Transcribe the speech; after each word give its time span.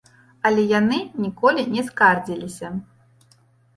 Але 0.49 0.63
яны 0.79 0.97
ніколі 1.25 1.67
не 1.75 1.81
скардзіліся. 1.93 2.67